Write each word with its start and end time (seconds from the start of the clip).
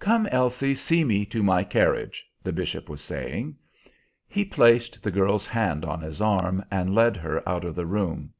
"Come, 0.00 0.26
Elsie, 0.32 0.74
see 0.74 1.04
me 1.04 1.24
to 1.26 1.44
my 1.44 1.62
carriage," 1.62 2.26
the 2.42 2.50
bishop 2.50 2.88
was 2.88 3.00
saying. 3.00 3.54
He 4.26 4.44
placed 4.44 5.00
the 5.00 5.12
girl's 5.12 5.46
hand 5.46 5.84
on 5.84 6.00
his 6.00 6.20
arm 6.20 6.64
and 6.72 6.92
led 6.92 7.16
her 7.18 7.48
out 7.48 7.62
of 7.62 7.76
the 7.76 7.86
room. 7.86 8.32